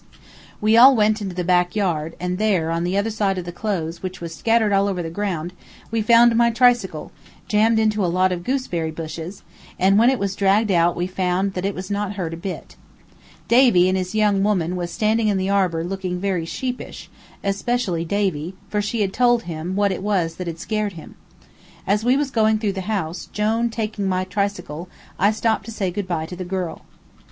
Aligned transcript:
We 0.59 0.75
all 0.75 0.95
went 0.95 1.21
into 1.21 1.35
the 1.35 1.43
back 1.43 1.75
yard, 1.75 2.15
and 2.19 2.39
there, 2.39 2.71
on 2.71 2.83
the 2.83 2.97
other 2.97 3.11
side 3.11 3.37
of 3.37 3.45
the 3.45 3.51
clothes, 3.51 4.01
which 4.01 4.19
was 4.19 4.33
scattered 4.33 4.73
all 4.73 4.87
over 4.87 5.03
the 5.03 5.11
ground, 5.11 5.53
we 5.91 6.01
found 6.01 6.35
my 6.35 6.49
tricycle, 6.49 7.11
jammed 7.47 7.77
into 7.77 8.03
a 8.03 8.07
lot 8.09 8.31
of 8.31 8.43
gooseberry 8.43 8.89
bushes, 8.89 9.43
and 9.77 9.99
when 9.99 10.09
it 10.09 10.17
was 10.17 10.35
dragged 10.35 10.71
out 10.71 10.95
we 10.95 11.05
found 11.05 11.55
it 11.55 11.75
was 11.75 11.91
not 11.91 12.13
hurt 12.13 12.33
a 12.33 12.37
bit. 12.37 12.75
Davy 13.47 13.87
and 13.87 13.95
his 13.95 14.15
young 14.15 14.41
woman 14.41 14.75
was 14.75 14.89
standing 14.91 15.27
in 15.27 15.37
the 15.37 15.51
arbor 15.51 15.83
looking 15.83 16.19
very 16.19 16.45
sheepish, 16.45 17.07
especially 17.43 18.03
Davy, 18.03 18.55
for 18.69 18.81
she 18.81 19.01
had 19.01 19.13
told 19.13 19.43
him 19.43 19.75
what 19.75 19.91
it 19.91 20.01
was 20.01 20.37
that 20.37 20.47
had 20.47 20.57
scared 20.57 20.93
him. 20.93 21.13
As 21.85 22.03
we 22.03 22.17
was 22.17 22.31
going 22.31 22.57
through 22.57 22.73
the 22.73 22.89
house, 22.89 23.27
Jone 23.27 23.69
taking 23.69 24.07
my 24.09 24.23
tricycle, 24.23 24.89
I 25.19 25.29
stopped 25.29 25.65
to 25.65 25.71
say 25.71 25.91
good 25.91 26.07
by 26.07 26.25
to 26.25 26.35
the 26.35 26.43
girl. 26.43 26.81